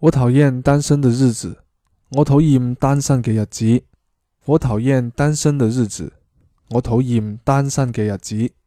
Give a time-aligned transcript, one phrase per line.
[0.00, 1.64] 我讨厌单身的日子。
[2.10, 3.82] 我讨厌单身嘅日子。
[4.44, 6.12] 我讨厌单身的日子。
[6.70, 8.57] 我讨厌单身嘅日子。